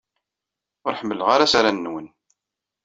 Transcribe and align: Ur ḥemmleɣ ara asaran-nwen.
Ur 0.85 0.93
ḥemmleɣ 0.99 1.27
ara 1.35 1.45
asaran-nwen. 1.47 2.07